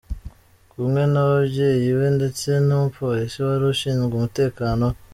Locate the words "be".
1.97-2.07